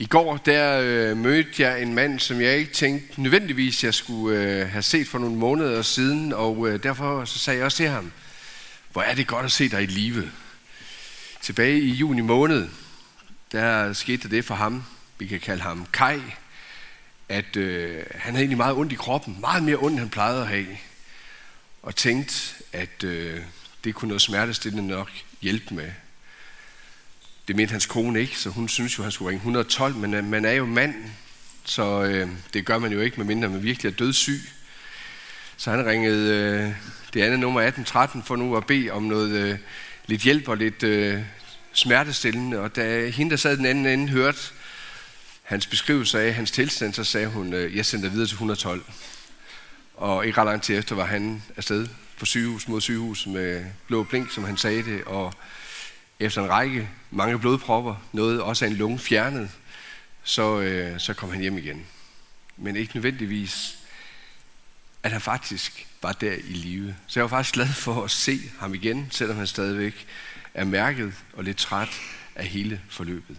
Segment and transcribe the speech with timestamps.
[0.00, 4.38] I går der øh, mødte jeg en mand, som jeg ikke tænkte nødvendigvis, jeg skulle
[4.38, 7.88] øh, have set for nogle måneder siden, og øh, derfor så sagde jeg også til
[7.88, 8.12] ham,
[8.92, 10.30] hvor er det godt at se dig i live.
[11.42, 12.68] Tilbage i juni måned,
[13.52, 14.84] der skete det for ham,
[15.18, 16.20] vi kan kalde ham Kai,
[17.28, 20.40] at øh, han havde egentlig meget ondt i kroppen, meget mere ondt, end han plejede
[20.40, 20.66] at have,
[21.82, 22.34] og tænkte,
[22.72, 23.40] at øh,
[23.84, 25.10] det kunne noget smertestillende nok
[25.40, 25.90] hjælpe med.
[27.50, 30.24] Det mente hans kone ikke, så hun synes jo, han skulle ringe 112, men øh,
[30.24, 30.94] man er jo mand,
[31.64, 34.40] så øh, det gør man jo ikke, medmindre man virkelig er dødssyg.
[35.56, 36.72] Så han ringede øh,
[37.14, 39.58] det andet nummer 1813 for nu at bede om noget øh,
[40.06, 41.22] lidt hjælp og lidt øh,
[41.72, 42.58] smertestillende.
[42.58, 44.38] Og da hende, der sad den anden ende, hørte
[45.42, 48.84] hans beskrivelse af hans tilstand, så sagde hun, øh, jeg sender videre til 112.
[49.94, 51.88] Og ikke ret lang tid efter var han afsted
[52.18, 55.34] på sygehus mod sygehus med blå blink, som han sagde det, og
[56.20, 59.50] efter en række mange blodpropper, noget også af en lunge fjernet,
[60.22, 61.86] så, øh, så kom han hjem igen.
[62.56, 63.78] Men ikke nødvendigvis,
[65.02, 66.96] at han faktisk var der i live.
[67.06, 70.06] Så jeg var faktisk glad for at se ham igen, selvom han stadigvæk
[70.54, 72.00] er mærket og lidt træt
[72.34, 73.38] af hele forløbet.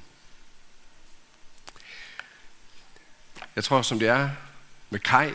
[3.55, 4.29] Jeg tror, som det er
[4.89, 5.31] med Kai,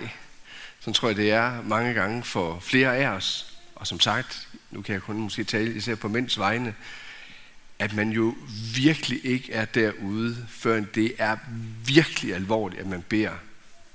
[0.81, 3.57] så tror jeg, det er mange gange for flere af os.
[3.75, 6.75] Og som sagt, nu kan jeg kun måske tale især på mænds vegne,
[7.79, 8.35] at man jo
[8.75, 11.37] virkelig ikke er derude, før det er
[11.87, 13.33] virkelig alvorligt, at man beder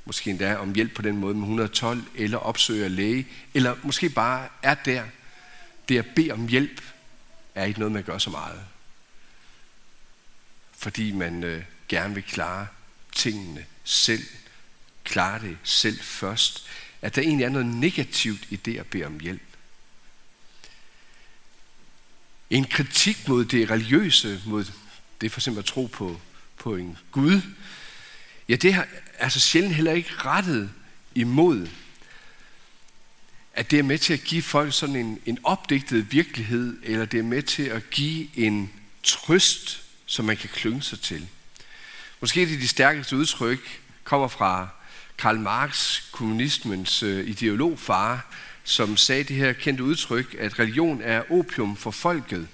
[0.05, 4.47] måske endda om hjælp på den måde med 112, eller opsøger læge, eller måske bare
[4.63, 5.03] er der.
[5.89, 6.81] Det at bede om hjælp
[7.55, 8.59] er ikke noget, man gør så meget.
[10.77, 12.67] Fordi man øh, gerne vil klare
[13.15, 14.23] tingene selv.
[15.03, 16.67] Klare det selv først.
[17.01, 19.50] At der egentlig er noget negativt i det at bede om hjælp.
[22.51, 24.65] En kritik mod det religiøse, mod
[25.21, 26.21] det for eksempel at tro på,
[26.57, 27.41] på en Gud,
[28.49, 28.83] ja, det er
[29.19, 30.71] altså sjældent heller ikke rettet
[31.15, 31.67] imod,
[33.53, 37.19] at det er med til at give folk sådan en, en opdigtet virkelighed, eller det
[37.19, 38.71] er med til at give en
[39.03, 41.27] trøst, som man kan klynge sig til.
[42.19, 44.69] Måske det de stærkeste udtryk kommer fra
[45.17, 51.77] Karl Marx, kommunismens øh, ideologfar, som sagde det her kendte udtryk, at religion er opium
[51.77, 52.47] for folket.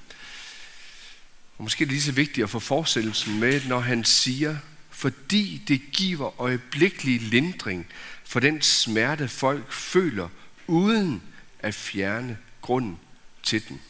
[1.57, 4.57] Og måske er det lige så vigtigt at få forestillelsen med, når han siger,
[4.90, 7.88] fordi det giver øjeblikkelig lindring
[8.23, 10.29] for den smerte, folk føler,
[10.68, 11.23] uden
[11.59, 13.00] at fjerne grunden
[13.44, 13.81] til den.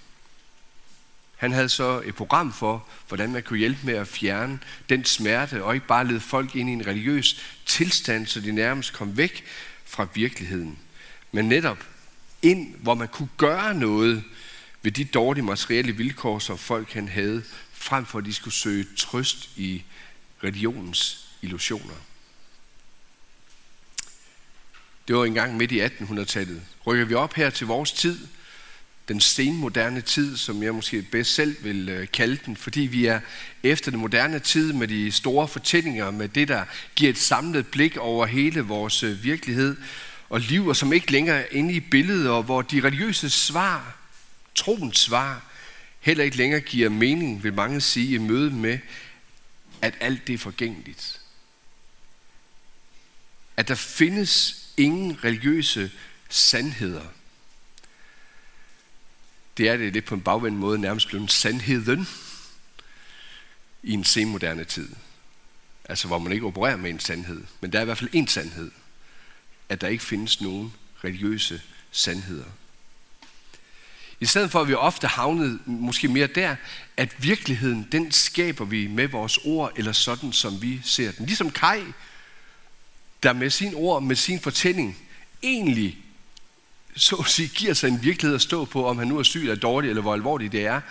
[1.38, 5.64] Han havde så et program for, hvordan man kunne hjælpe med at fjerne den smerte,
[5.64, 9.44] og ikke bare lede folk ind i en religiøs tilstand, så de nærmest kom væk
[9.86, 10.80] fra virkeligheden.
[11.32, 11.78] Men netop
[12.48, 14.24] ind, hvor man kunne gøre noget
[14.82, 17.44] ved de dårlige materielle vilkår, som folk han havde,
[17.74, 19.84] frem for at de skulle søge trøst i
[20.44, 21.94] religionens illusioner.
[25.08, 26.62] Det var engang midt i 1800-tallet.
[26.88, 28.28] Rykker vi op her til vores tid,
[29.08, 33.20] den senmoderne tid, som jeg måske bedst selv vil øh, kalde den, fordi vi er
[33.64, 36.64] efter den moderne tid med de store fortællinger, med det, der
[36.96, 39.76] giver et samlet blik over hele vores øh, virkelighed
[40.30, 43.98] og liv, og som ikke længere er inde i billedet, og hvor de religiøse svar,
[44.56, 45.44] troens svar,
[46.00, 48.80] heller ikke længere giver mening, vil mange sige, i møde med,
[49.82, 51.22] at alt det er forgængeligt.
[53.58, 55.92] At der findes ingen religiøse
[56.30, 57.06] sandheder.
[59.58, 62.08] Det er det lidt på en bagvendt måde nærmest blevet sandheden
[63.84, 64.90] i en senmoderne tid.
[65.86, 67.44] Altså hvor man ikke opererer med en sandhed.
[67.62, 68.72] Men der er i hvert fald en sandhed.
[69.70, 70.74] At der ikke findes nogen
[71.04, 71.62] religiøse
[71.92, 72.46] sandheder.
[74.20, 76.56] I stedet for at vi ofte havnet måske mere der,
[76.98, 81.26] at virkeligheden, den skaber vi med vores ord, eller sådan som vi ser den.
[81.26, 81.84] Ligesom Kai,
[83.24, 84.98] der med sin ord, med sin fortælling,
[85.44, 85.98] egentlig
[86.96, 89.40] så at sige, giver sig en virkelighed at stå på, om han nu er syg
[89.40, 90.82] eller dårlig, eller hvor alvorligt det er,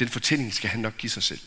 [0.00, 1.40] den fortælling skal han nok give sig selv.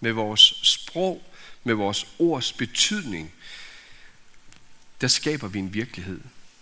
[0.00, 1.22] Med vores sprog,
[1.64, 3.32] med vores ords betydning,
[5.00, 6.20] der skaber vi en virkelighed.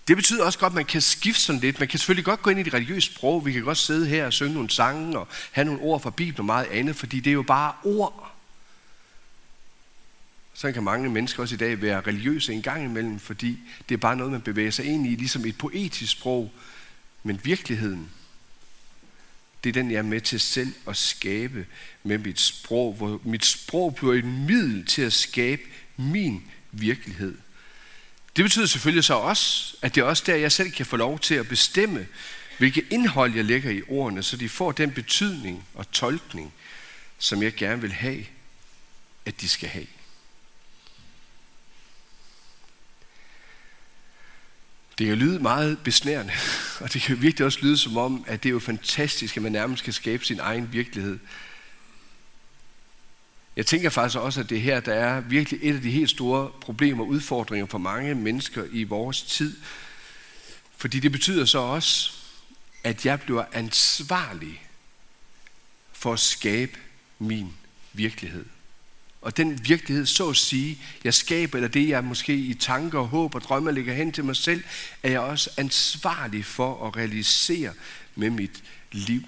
[0.09, 1.79] Det betyder også godt, at man kan skifte sådan lidt.
[1.79, 3.47] Man kan selvfølgelig godt gå ind i det religiøse sprog.
[3.47, 6.39] Vi kan godt sidde her og synge nogle sange og have nogle ord fra Bibelen
[6.39, 8.35] og meget andet, fordi det er jo bare ord.
[10.55, 13.59] Så kan mange mennesker også i dag være religiøse en gang imellem, fordi
[13.89, 16.53] det er bare noget, man bevæger sig ind i, ligesom et poetisk sprog.
[17.23, 18.11] Men virkeligheden,
[19.65, 21.67] det er den, jeg er med til selv at skabe
[22.03, 25.63] med mit sprog, hvor mit sprog bliver et middel til at skabe
[25.97, 26.43] min
[26.73, 27.35] virkelighed.
[28.39, 31.19] Det betyder selvfølgelig så også, at det er også der, jeg selv kan få lov
[31.19, 32.07] til at bestemme,
[32.59, 36.55] hvilket indhold jeg lægger i ordene, så de får den betydning og tolkning,
[37.19, 38.25] som jeg gerne vil have,
[39.27, 39.87] at de skal have.
[44.99, 46.33] Det kan lyde meget besnærende,
[46.81, 49.53] og det kan virkelig også lyde som om, at det er jo fantastisk, at man
[49.53, 51.19] nærmest kan skabe sin egen virkelighed.
[53.59, 56.51] Jeg tænker faktisk også, at det her, der er virkelig et af de helt store
[56.61, 59.57] problemer og udfordringer for mange mennesker i vores tid.
[60.77, 62.13] Fordi det betyder så også,
[62.85, 64.63] at jeg bliver ansvarlig
[65.93, 66.79] for at skabe
[67.19, 67.53] min
[67.93, 68.45] virkelighed.
[69.23, 73.35] Og den virkelighed, så at sige, jeg skaber, eller det jeg måske i tanker, håb
[73.35, 74.65] og drømme ligger hen til mig selv,
[75.03, 77.73] er jeg også ansvarlig for at realisere
[78.15, 78.63] med mit
[78.93, 79.23] liv.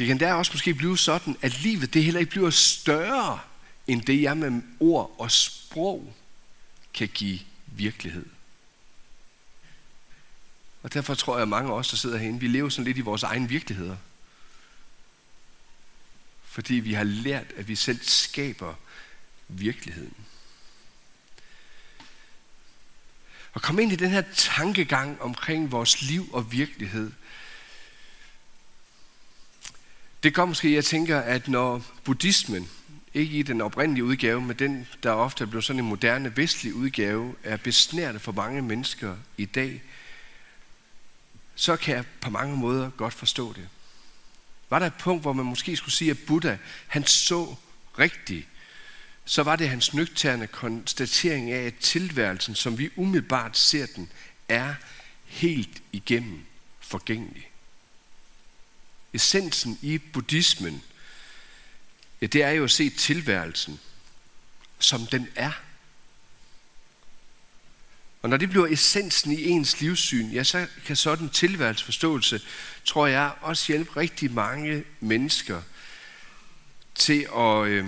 [0.00, 3.40] Det kan der også måske blive sådan, at livet det heller ikke bliver større,
[3.86, 6.14] end det jeg med ord og sprog
[6.94, 8.26] kan give virkelighed.
[10.82, 12.98] Og derfor tror jeg, at mange af os, der sidder herinde, vi lever sådan lidt
[12.98, 13.96] i vores egen virkeligheder.
[16.44, 18.74] Fordi vi har lært, at vi selv skaber
[19.48, 20.14] virkeligheden.
[23.52, 27.12] Og kom ind i den her tankegang omkring vores liv og virkelighed.
[30.22, 32.68] Det gør måske, jeg tænker, at når buddhismen,
[33.14, 36.74] ikke i den oprindelige udgave, men den, der ofte er blevet sådan en moderne vestlig
[36.74, 39.82] udgave, er besnærende for mange mennesker i dag,
[41.54, 43.68] så kan jeg på mange måder godt forstå det.
[44.70, 46.56] Var der et punkt, hvor man måske skulle sige, at Buddha,
[46.86, 47.54] han så
[47.98, 48.46] rigtigt,
[49.24, 54.10] så var det hans nøgterne konstatering af, at tilværelsen, som vi umiddelbart ser den,
[54.48, 54.74] er
[55.24, 56.44] helt igennem
[56.80, 57.49] forgængelig.
[59.12, 60.82] Essensen i buddhismen,
[62.22, 63.80] ja, det er jo at se tilværelsen,
[64.78, 65.52] som den er.
[68.22, 72.40] Og når det bliver essensen i ens livssyn, ja, så kan sådan en tilværelsesforståelse,
[72.84, 75.62] tror jeg, også hjælpe rigtig mange mennesker
[76.94, 77.86] til at, øh,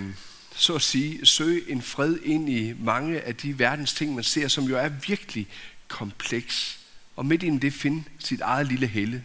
[0.55, 4.47] så at sige, søge en fred ind i mange af de verdens ting, man ser,
[4.47, 5.47] som jo er virkelig
[5.87, 6.79] kompleks.
[7.15, 9.23] Og midt i det finde sit eget lille helle.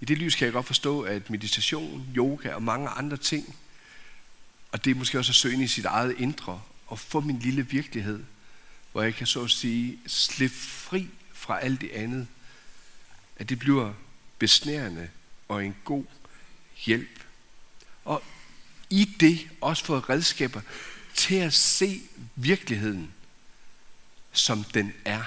[0.00, 3.56] I det lys kan jeg godt forstå, at meditation, yoga og mange andre ting,
[4.72, 7.38] og det er måske også at søge ind i sit eget indre og få min
[7.38, 8.24] lille virkelighed–
[8.94, 12.26] hvor jeg kan så at sige slippe fri fra alt det andet,
[13.36, 13.92] at det bliver
[14.38, 15.10] besnærende
[15.48, 16.04] og en god
[16.84, 17.24] hjælp.
[18.04, 18.22] Og
[18.90, 20.60] i det også få redskaber
[21.14, 22.02] til at se
[22.34, 23.14] virkeligheden,
[24.32, 25.24] som den er.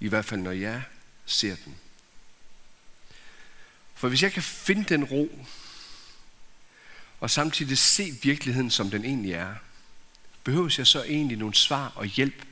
[0.00, 0.82] I hvert fald når jeg
[1.26, 1.76] ser den.
[3.98, 5.46] For hvis jeg kan finde den ro,
[7.20, 9.54] og samtidig se virkeligheden, som den egentlig er,
[10.44, 12.44] behøver jeg så egentlig nogle svar og hjælp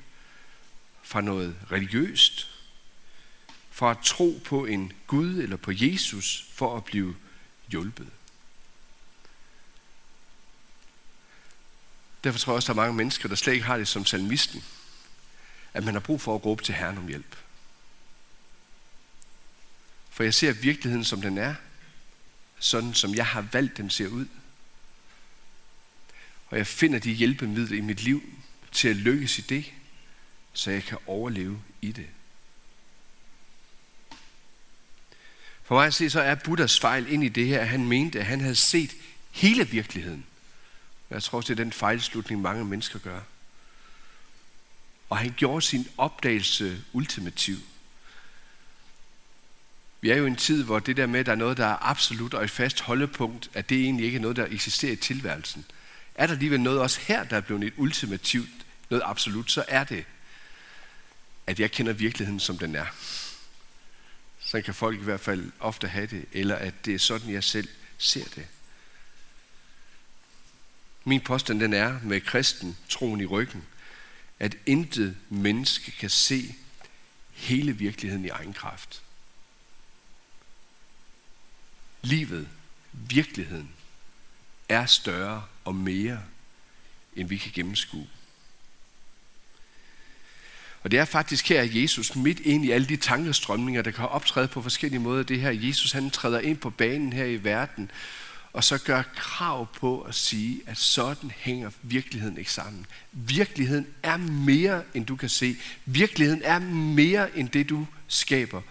[1.02, 2.48] fra noget religiøst,
[3.70, 7.16] fra at tro på en Gud eller på Jesus for at blive
[7.68, 8.08] hjulpet.
[12.24, 14.04] Derfor tror jeg også, at der er mange mennesker, der slet ikke har det som
[14.04, 14.64] salmisten,
[15.72, 17.36] at man har brug for at råbe til Herren om hjælp.
[20.16, 21.54] For jeg ser virkeligheden, som den er,
[22.58, 24.26] sådan som jeg har valgt, den ser ud–
[26.46, 28.22] og jeg finder de hjælpemidler i mit liv
[28.72, 29.72] til at lykkes i det,
[30.52, 32.06] så jeg kan overleve i det.
[35.62, 38.18] For mig at se, så er Buddhas fejl ind i det her, at han mente,
[38.20, 38.96] at han havde set
[39.30, 40.26] hele virkeligheden.
[41.10, 43.20] Jeg tror også, det er den fejlslutning, mange mennesker gør.
[45.10, 47.56] Og han gjorde sin opdagelse ultimativ.
[50.06, 51.66] Vi er jo i en tid, hvor det der med, at der er noget, der
[51.66, 54.96] er absolut og et fast holdepunkt, at det egentlig ikke er noget, der eksisterer i
[54.96, 55.66] tilværelsen
[56.14, 58.48] er der alligevel noget også her, der er blevet et ultimativt,
[58.90, 60.04] noget absolut, så er det,
[61.46, 62.86] at jeg kender virkeligheden, som den er.
[64.40, 67.44] Så kan folk i hvert fald ofte have det, eller at det er sådan, jeg
[67.44, 68.46] selv ser det.
[71.04, 73.64] Min påstand den er med kristen troen i ryggen,
[74.38, 76.54] at intet menneske kan se
[77.32, 79.02] hele virkeligheden i egen kraft.
[82.06, 82.48] Livet,
[82.92, 83.70] virkeligheden,
[84.68, 86.20] er større og mere,
[87.16, 88.06] end vi kan gennemskue.
[90.82, 94.04] Og det er faktisk her, at Jesus midt ind i alle de tankestrømninger, der kan
[94.08, 97.90] optræde på forskellige måder, det her, Jesus han træder ind på banen her i verden,
[98.52, 102.86] og så gør krav på at sige, at sådan hænger virkeligheden ikke sammen.
[103.12, 105.56] Virkeligheden er mere, end du kan se.
[105.84, 108.62] Virkeligheden er mere, end det du skaber.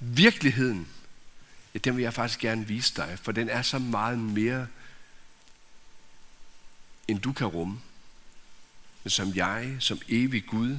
[0.00, 0.86] Virkeligheden,
[1.74, 4.66] ja, den vil jeg faktisk gerne vise dig, for den er så meget mere,
[7.08, 7.80] end du kan rumme.
[9.02, 10.78] Men som jeg, som evig Gud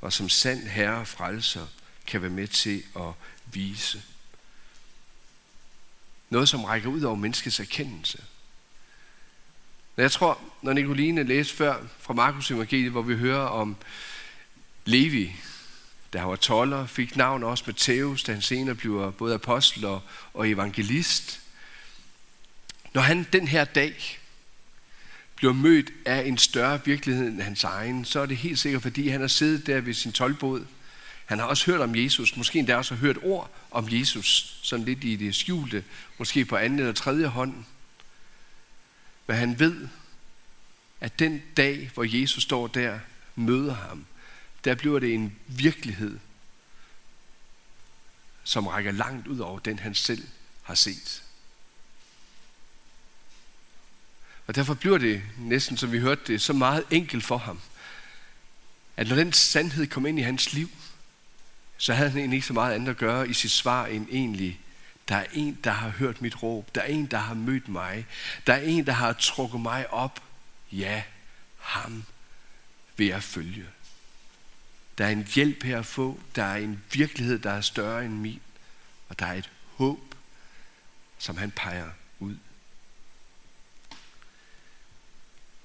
[0.00, 1.66] og som sand Herre og frelser,
[2.06, 3.12] kan være med til at
[3.46, 4.02] vise.
[6.30, 8.24] Noget, som rækker ud over menneskets erkendelse.
[9.96, 13.76] Jeg tror, når Nicoline læste før fra Markus evangeliet, hvor vi hører om
[14.84, 15.36] Levi,
[16.12, 20.02] der var toller, fik navn også Matthæus, da han senere bliver både apostel og,
[20.34, 21.40] og evangelist.
[22.94, 24.18] Når han den her dag
[25.36, 29.08] bliver mødt af en større virkelighed end hans egen, så er det helt sikkert, fordi
[29.08, 30.66] han har siddet der ved sin tolvbåd.
[31.26, 35.04] Han har også hørt om Jesus, måske endda også hørt ord om Jesus, sådan lidt
[35.04, 35.84] i det skjulte,
[36.18, 37.54] måske på anden eller tredje hånd.
[39.26, 39.88] Men han ved,
[41.00, 42.98] at den dag, hvor Jesus står der,
[43.36, 44.06] møder ham,
[44.64, 46.18] der bliver det en virkelighed,
[48.44, 50.28] som rækker langt ud over den, han selv
[50.62, 51.22] har set.
[54.46, 57.60] Og derfor bliver det næsten, som vi hørte det, så meget enkelt for ham,
[58.96, 60.70] at når den sandhed kom ind i hans liv,
[61.76, 64.60] så havde han egentlig ikke så meget andet at gøre i sit svar end egentlig,
[65.08, 66.74] der er en, der har hørt mit råb.
[66.74, 68.06] Der er en, der har mødt mig.
[68.46, 70.22] Der er en, der har trukket mig op.
[70.72, 71.02] Ja,
[71.58, 72.04] ham
[72.96, 73.66] vil jeg følge.
[75.00, 76.20] Der er en hjælp her at få.
[76.34, 78.40] Der er en virkelighed, der er større end min.
[79.08, 80.14] Og der er et håb,
[81.18, 82.36] som han peger ud.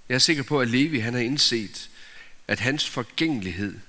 [0.10, 1.90] Jeg er sikker på, at Levi han har indset,
[2.48, 3.80] at hans forgængelighed,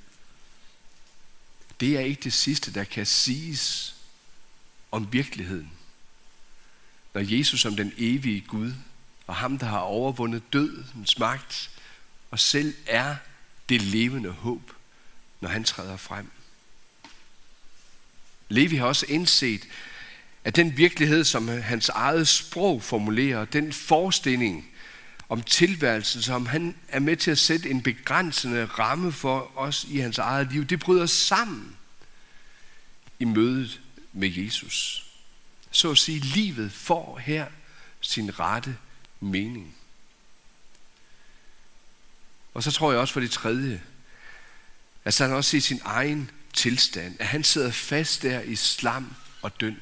[1.80, 3.94] det er ikke det sidste, der kan siges
[4.90, 5.72] om virkeligheden.
[7.14, 8.72] Når Jesus som den evige Gud,
[9.26, 11.70] og ham, der har overvundet dødens magt,
[12.30, 13.16] og selv er
[13.68, 14.75] det levende håb,
[15.40, 16.30] når han træder frem.
[18.48, 19.68] Levi har også indset,
[20.44, 24.70] at den virkelighed, som hans eget sprog formulerer, den forestilling
[25.28, 29.98] om tilværelsen, som han er med til at sætte en begrænsende ramme for os i
[29.98, 31.76] hans eget liv, det bryder sammen
[33.18, 33.80] i mødet
[34.12, 35.06] med Jesus.
[35.70, 37.46] Så at sige, livet får her
[38.00, 38.76] sin rette
[39.20, 39.74] mening.
[42.54, 43.82] Og så tror jeg også for det tredje,
[45.06, 49.60] at han også i sin egen tilstand, at han sidder fast der i slam og
[49.60, 49.80] døn.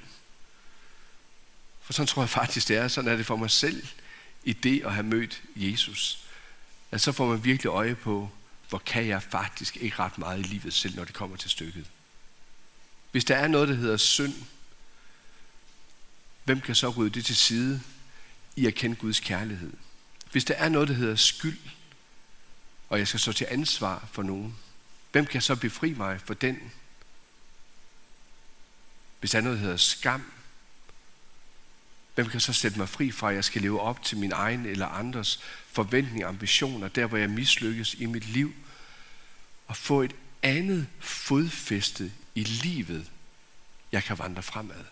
[1.82, 2.88] For sådan tror jeg faktisk, det er.
[2.88, 3.86] Sådan er det for mig selv
[4.44, 6.24] i det at have mødt Jesus.
[6.90, 8.30] At så får man virkelig øje på,
[8.68, 11.86] hvor kan jeg faktisk ikke ret meget i livet selv, når det kommer til stykket.
[13.10, 14.34] Hvis der er noget, der hedder synd,
[16.44, 17.80] hvem kan så rydde det til side
[18.56, 19.72] i at kende Guds kærlighed?
[20.32, 21.58] Hvis der er noget, der hedder skyld,
[22.88, 24.56] og jeg skal stå til ansvar for nogen,
[25.14, 26.72] hvem kan så befri mig for den?
[29.20, 30.32] Hvis der noget, hedder skam,
[32.14, 34.66] hvem kan så sætte mig fri fra, at jeg skal leve op til min egen
[34.66, 35.40] eller andres
[35.72, 38.54] forventninger ambitioner, der hvor jeg mislykkes i mit liv,
[39.66, 43.10] og få et andet fodfæste i livet,
[43.92, 44.84] jeg kan vandre fremad.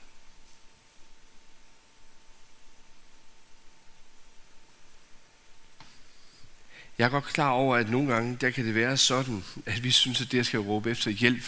[6.99, 9.91] Jeg er godt klar over, at nogle gange, der kan det være sådan, at vi
[9.91, 11.45] synes, at det, jeg skal råbe efter hjælp,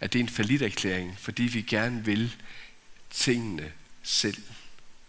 [0.00, 2.36] at det er en faliderklæring, fordi vi gerne vil
[3.10, 4.42] tingene selv.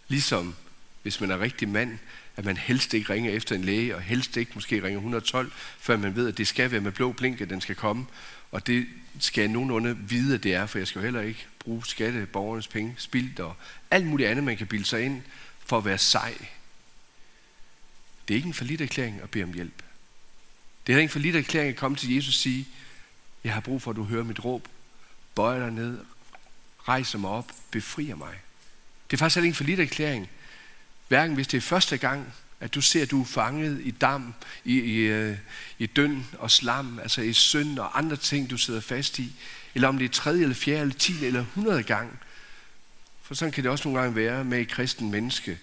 [0.08, 0.54] Ligesom
[1.02, 1.98] hvis man er rigtig mand,
[2.36, 5.96] at man helst ikke ringer efter en læge, og helst ikke måske ringer 112, før
[5.96, 8.06] man ved, at det skal være med blå blink, at den skal komme.
[8.52, 8.86] Og det
[9.20, 12.68] skal jeg nogenlunde vide, at det er, for jeg skal jo heller ikke bruge skatteborgernes
[12.68, 13.56] penge, spildt og
[13.90, 15.22] alt muligt andet, man kan bilde sig ind
[15.66, 16.34] for at være sej.
[18.30, 19.82] Det er ikke en forlidt erklæring at bede om hjælp.
[20.86, 22.68] Det er ikke en forlidt erklæring at komme til Jesus og sige,
[23.44, 24.68] jeg har brug for, at du hører mit råb.
[25.34, 25.98] Bøjer dig ned,
[26.88, 28.34] rejser mig op, befrier mig.
[29.10, 30.28] Det er faktisk ikke en forlidt erklæring.
[31.08, 34.34] Hverken hvis det er første gang, at du ser, at du er fanget i dam,
[34.64, 35.36] i, i, øh,
[35.78, 39.32] i døn og slam, altså i synd og andre ting, du sidder fast i,
[39.74, 42.18] eller om det er tredje, eller fjerde, eller tiende, eller hundrede gang.
[43.22, 45.58] For sådan kan det også nogle gange være med et kristen menneske,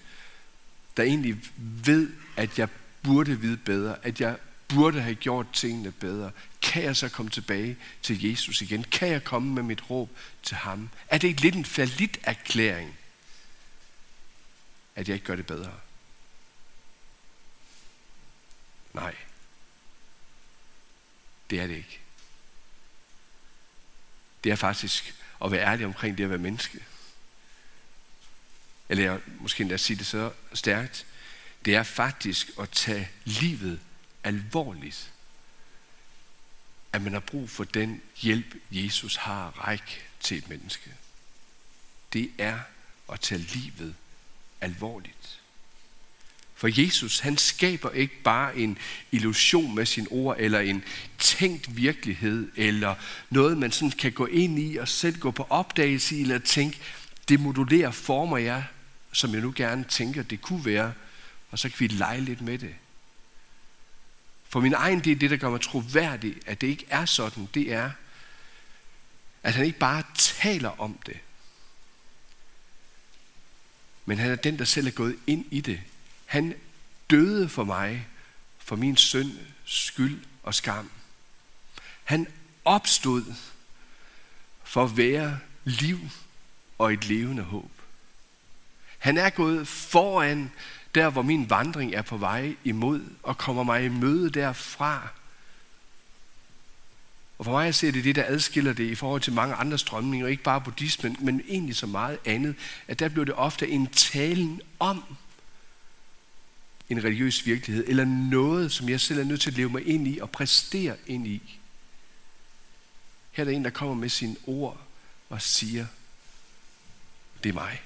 [0.98, 2.70] der egentlig ved, at jeg
[3.04, 6.32] burde vide bedre, at jeg burde have gjort tingene bedre.
[6.62, 8.84] Kan jeg så komme tilbage til Jesus igen?
[8.84, 10.10] Kan jeg komme med mit råb
[10.44, 10.90] til ham?
[11.08, 12.98] Er det ikke lidt en falit erklæring,
[14.96, 15.74] at jeg ikke gør det bedre?
[18.94, 19.16] Nej.
[21.50, 22.00] Det er det ikke.
[24.44, 25.16] Det er faktisk
[25.46, 26.80] at være ærlig omkring det at være menneske.
[28.90, 31.06] Eller jeg måske endda sige det så stærkt.
[31.66, 33.80] Det er faktisk at tage livet
[34.24, 35.12] alvorligt.
[36.94, 40.94] At man har brug for den hjælp, Jesus har ræk til et menneske.
[42.14, 42.60] Det er
[43.12, 43.96] at tage livet
[44.62, 45.40] alvorligt.
[46.56, 48.78] For Jesus, han skaber ikke bare en
[49.12, 50.84] illusion med sin ord, eller en
[51.20, 52.96] tænkt virkelighed, eller
[53.30, 56.80] noget, man sådan kan gå ind i og selv gå på opdagelse i, eller tænke,
[57.30, 58.64] det modulerer former jeg
[59.18, 60.94] som jeg nu gerne tænker, det kunne være,
[61.52, 62.76] og så kan vi lege lidt med det.
[64.50, 67.74] For min egen del, det der gør mig troværdig, at det ikke er sådan, det
[67.74, 67.92] er,
[69.44, 71.18] at han ikke bare taler om det,
[74.06, 75.82] men han er den, der selv er gået ind i det.
[76.26, 76.56] Han
[77.10, 78.08] døde for mig,
[78.58, 80.92] for min synd, skyld og skam.
[82.04, 82.28] Han
[82.66, 83.34] opstod
[84.64, 86.00] for at være liv
[86.78, 87.72] og et levende håb.
[88.98, 90.52] Han er gået foran
[90.96, 95.08] der, hvor min vandring er på vej imod, og kommer mig i møde derfra.
[97.38, 100.28] Og for mig ser det det, der adskiller det i forhold til mange andre strømninger,
[100.28, 102.56] ikke bare buddhismen, men egentlig så meget andet,
[102.88, 105.04] at der blev det ofte en talen om
[106.90, 110.08] en religiøs virkelighed, eller noget, som jeg selv er nødt til at leve mig ind
[110.08, 111.60] i og præstere ind i.
[113.32, 114.82] Her er der en, der kommer med sine ord
[115.30, 115.86] og siger,
[117.44, 117.82] det er mig.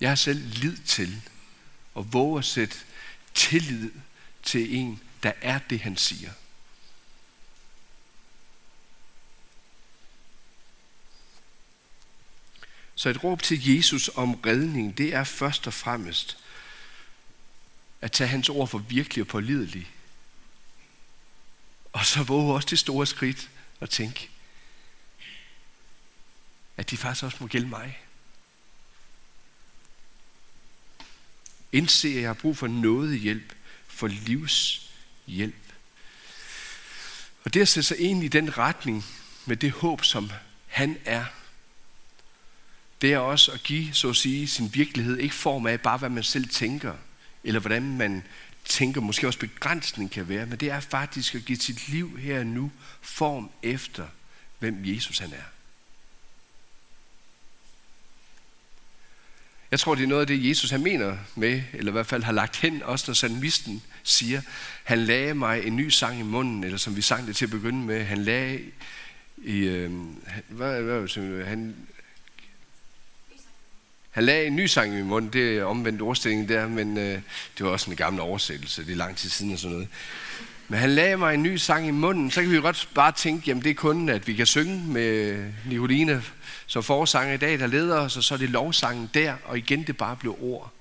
[0.00, 1.22] Jeg har selv lid til
[1.94, 2.76] og våger at sætte
[3.34, 3.90] tillid
[4.42, 6.32] til en, der er det, han siger.
[12.94, 16.38] Så et råb til Jesus om redning, det er først og fremmest
[18.00, 19.90] at tage hans ord for virkelig og pålidelig.
[21.92, 24.30] Og så våge også det store skridt og tænke,
[26.76, 27.98] at de faktisk også må gælde mig.
[31.72, 33.52] Indse, at jeg har brug for noget hjælp,
[33.86, 35.54] for livshjælp.
[37.44, 39.04] Og det at sætte sig ind i den retning
[39.46, 40.30] med det håb, som
[40.66, 41.24] han er,
[43.00, 46.08] det er også at give, så at sige, sin virkelighed ikke form af bare, hvad
[46.08, 46.94] man selv tænker,
[47.44, 48.22] eller hvordan man
[48.64, 52.38] tænker, måske også begrænsning kan være, men det er faktisk at give sit liv her
[52.38, 54.06] og nu form efter,
[54.58, 55.59] hvem Jesus han er.
[59.70, 62.22] Jeg tror, det er noget af det, Jesus han mener med, eller i hvert fald
[62.22, 64.42] har lagt hen, også når salmisten siger,
[64.84, 67.50] han lagde mig en ny sang i munden, eller som vi sang det til at
[67.50, 68.60] begynde med, han lagde
[69.36, 69.90] i, øh,
[70.48, 71.76] hvad, hvad, han,
[74.10, 77.22] han lagde en ny sang i munden, det er omvendt ordstilling der, men øh,
[77.58, 79.88] det var også en gammel oversættelse, det er lang tid siden og sådan noget.
[80.70, 83.12] Men han lagde mig en ny sang i munden, så kan vi jo godt bare
[83.12, 86.22] tænke, jamen det er kun, at vi kan synge med Nicoline
[86.66, 89.82] som forsanger i dag, der leder os, og så er det lovsangen der, og igen
[89.82, 90.72] det bare bliver ord.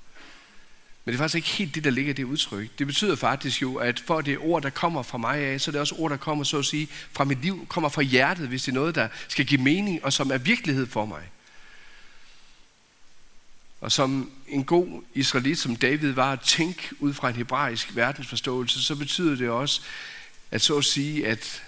[1.05, 2.69] Men det er faktisk ikke helt det, der ligger i det udtryk.
[2.79, 5.71] Det betyder faktisk jo, at for det ord, der kommer fra mig af, så er
[5.71, 8.63] det også ord, der kommer, så at sige, fra mit liv, kommer fra hjertet, hvis
[8.63, 11.21] det er noget, der skal give mening, og som er virkelighed for mig.
[13.81, 18.85] Og som en god israelit, som David var at tænke ud fra en hebraisk verdensforståelse,
[18.85, 19.81] så betyder det også,
[20.51, 21.63] at så at sige, at,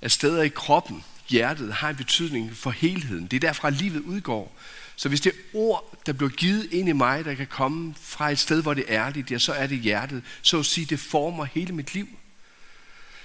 [0.00, 3.26] at steder i kroppen, hjertet, har en betydning for helheden.
[3.26, 4.56] Det er derfra, livet udgår.
[4.96, 8.38] Så hvis det ord, der bliver givet ind i mig, der kan komme fra et
[8.38, 10.22] sted, hvor det er ærligt, ja, så er det hjertet.
[10.42, 12.08] Så at sige, det former hele mit liv.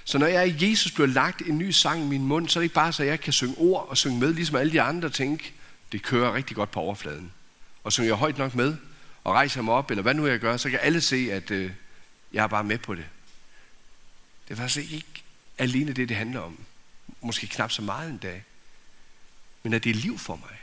[0.04, 2.62] Så når jeg i Jesus bliver lagt en ny sang i min mund, så er
[2.62, 5.10] det ikke bare så, jeg kan synge ord og synge med, ligesom alle de andre
[5.10, 5.54] tænke,
[5.92, 7.32] det kører rigtig godt på overfladen
[7.86, 8.78] og synger jeg højt nok med,
[9.24, 11.72] og rejser mig op, eller hvad nu jeg gør, så kan alle se, at øh,
[12.34, 13.06] jeg er bare med på det.
[14.48, 15.24] Det er faktisk ikke
[15.58, 16.60] alene det, det handler om.
[17.22, 18.44] Måske knap så meget en dag.
[19.64, 20.60] Men at det er liv for mig.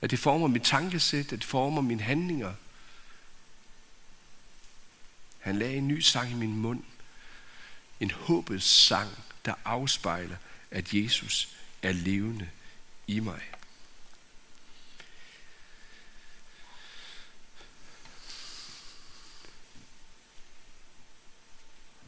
[0.00, 2.54] At det former mit tankesæt, at det former mine handlinger.
[5.40, 6.82] Han lagde en ny sang i min mund.
[8.00, 9.10] En håbets sang,
[9.44, 10.36] der afspejler,
[10.70, 12.48] at Jesus er levende
[13.06, 13.40] i mig.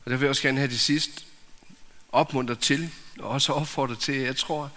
[0.07, 1.27] Og der vil jeg også gerne have det sidst
[2.13, 4.73] opmuntre til, og også opfordre til, jeg tror,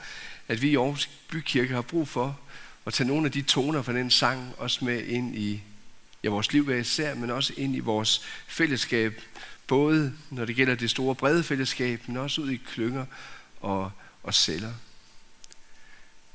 [0.47, 2.39] at vi i Aarhus Bykirke har brug for
[2.85, 5.61] at tage nogle af de toner fra den sang også med ind i
[6.23, 9.21] ja, vores liv hver især, men også ind i vores fællesskab,
[9.67, 13.05] både når det gælder det store brede fællesskab, men også ud i klynger
[13.61, 13.91] og,
[14.23, 14.73] og celler.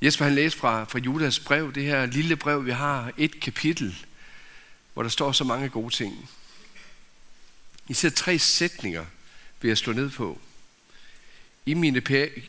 [0.02, 4.06] Jesper han læste fra, fra Judas brev, det her lille brev, vi har, et kapitel,
[4.94, 6.30] hvor der står så mange gode ting.
[7.88, 9.04] Især tre sætninger
[9.60, 10.40] vil jeg slå ned på.
[11.66, 12.02] I mine,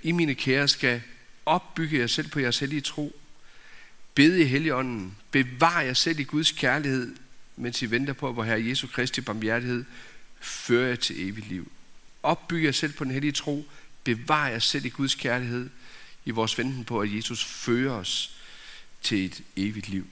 [0.04, 1.02] I mine kære skal
[1.46, 3.20] opbygge jer selv på jeres hellige tro.
[4.16, 5.18] Bed i Helligånden.
[5.32, 7.16] Bevar jer selv i Guds kærlighed,
[7.56, 9.86] mens I venter på, hvor Herre Jesu Kristi barmhjertighed
[10.40, 11.72] fører jer til evigt liv.
[12.24, 13.66] Opbygge jer selv på den hellige tro.
[14.04, 15.70] Bevar jer selv i Guds kærlighed
[16.26, 18.36] i vores venten på, at Jesus fører os
[19.02, 20.08] til et evigt liv.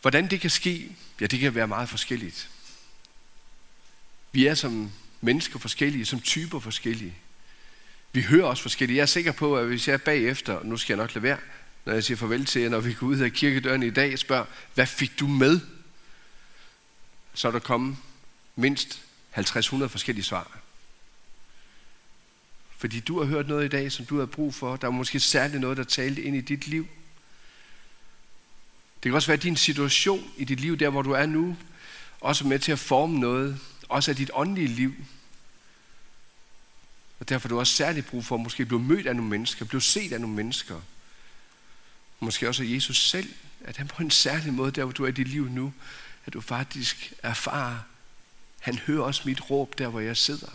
[0.00, 2.48] Hvordan det kan ske, ja, det kan være meget forskelligt.
[4.32, 4.90] Vi er som
[5.20, 7.14] mennesker forskellige, som typer forskellige.
[8.12, 8.96] Vi hører også forskellige.
[8.96, 11.38] Jeg er sikker på, at hvis jeg bagefter, nu skal jeg nok lade være,
[11.84, 14.44] når jeg siger farvel til jer, når vi går ud af kirkedøren i dag, spørger,
[14.74, 15.60] hvad fik du med?
[17.34, 17.96] Så er der kommet
[18.56, 19.02] mindst
[19.36, 20.58] 50-100 forskellige svar.
[22.78, 24.76] Fordi du har hørt noget i dag, som du har brug for.
[24.76, 26.88] Der er måske særligt noget, der talte ind i dit liv.
[28.94, 31.56] Det kan også være din situation i dit liv, der hvor du er nu,
[32.20, 33.60] også med til at forme noget,
[33.92, 34.94] også af dit åndelige liv.
[37.20, 39.64] Og derfor har du også særligt brug for at måske blive mødt af nogle mennesker,
[39.64, 40.80] blive set af nogle mennesker.
[42.20, 45.08] Måske også af Jesus selv, at han på en særlig måde, der hvor du er
[45.08, 45.72] i dit liv nu,
[46.26, 47.78] at du faktisk erfarer,
[48.60, 50.50] han hører også mit råb der, hvor jeg sidder.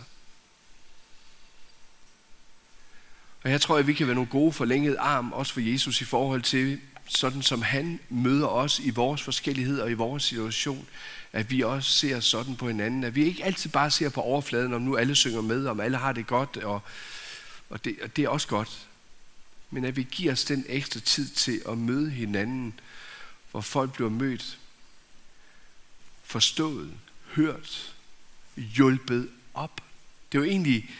[3.42, 6.04] Og jeg tror, at vi kan være nogle gode forlængede arm, også for Jesus i
[6.04, 10.86] forhold til, sådan som han møder os i vores forskellighed og i vores situation,
[11.32, 14.74] at vi også ser sådan på hinanden, at vi ikke altid bare ser på overfladen,
[14.74, 16.80] om nu alle synger med, om alle har det godt, og,
[17.70, 18.88] og, det, og det er også godt.
[19.70, 22.80] Men at vi giver os den ekstra tid til at møde hinanden,
[23.50, 24.58] hvor folk bliver mødt,
[26.24, 26.90] forstået,
[27.34, 27.94] hørt,
[28.56, 29.80] hjulpet op.
[30.32, 30.90] Det er jo egentlig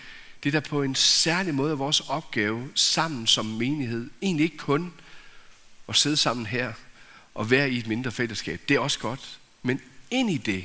[0.44, 4.10] det, der på en særlig måde er vores opgave sammen som menighed.
[4.22, 4.92] Egentlig ikke kun
[5.88, 6.72] at sidde sammen her
[7.34, 8.60] og være i et mindre fællesskab.
[8.68, 9.38] Det er også godt.
[9.62, 10.64] Men ind i det,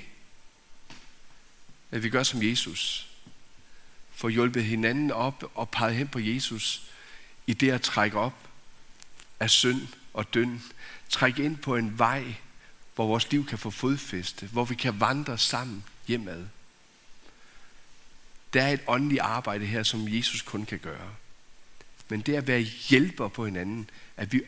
[1.92, 3.10] at vi gør som Jesus.
[4.16, 6.84] Får hjulpet hinanden op og peget hen på Jesus
[7.48, 8.50] i det at trække op
[9.40, 10.64] af synd og døn.
[11.10, 12.36] Trække ind på en vej,
[12.96, 16.46] hvor vores liv kan få fodfæste, hvor vi kan vandre sammen hjemad.
[18.54, 21.10] Der er et åndeligt arbejde her, som Jesus kun kan gøre.
[22.10, 24.42] Men det at være hjælper på hinanden, at vi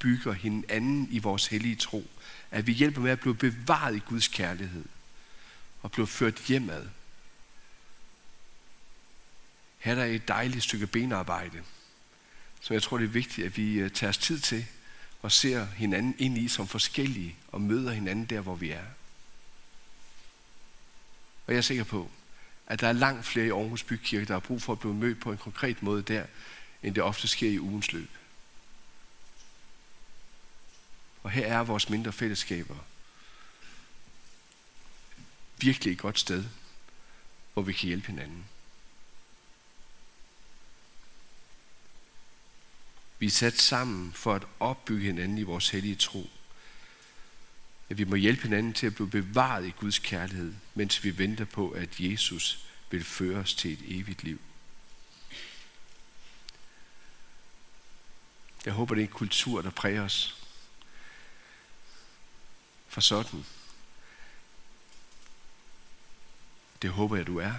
[0.00, 2.10] opbygger hinanden i vores hellige tro,
[2.50, 4.84] at vi hjælper med at blive bevaret i Guds kærlighed
[5.82, 6.86] og blive ført hjemad.
[9.78, 11.62] Her er der et dejligt stykke benarbejde,
[12.60, 14.66] som jeg tror, det er vigtigt, at vi øh, tager os tid til
[15.22, 18.84] og ser hinanden ind i som forskellige og møder hinanden der, hvor vi er.
[21.46, 22.10] Og jeg er sikker på,
[22.66, 25.20] at der er langt flere i Aarhus Bykirke, der har brug for at blive mødt
[25.20, 26.26] på en konkret måde der,
[26.82, 28.10] end det ofte sker i ugens løb.
[31.22, 32.76] Og her er vores mindre fællesskaber
[35.62, 36.44] virkelig et godt sted,
[37.52, 38.44] hvor vi kan hjælpe hinanden.
[43.18, 46.30] Vi er sat sammen for at opbygge hinanden i vores hellige tro.
[47.88, 51.44] At vi må hjælpe hinanden til at blive bevaret i Guds kærlighed, mens vi venter
[51.44, 54.40] på, at Jesus vil føre os til et evigt liv.
[58.64, 60.39] Jeg håber, det er en kultur, der præger os.
[62.90, 63.44] For sådan.
[66.82, 67.52] Det håber jeg, du er.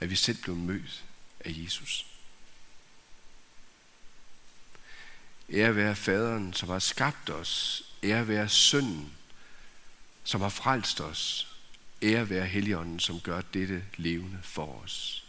[0.00, 1.04] At vi selv blev mødt
[1.40, 2.06] af Jesus.
[5.52, 7.82] Ære være faderen, som har skabt os.
[8.02, 9.12] Ære være sønnen,
[10.24, 11.48] som har frelst os.
[12.02, 15.21] Ære være Helligånden, som gør dette levende for os.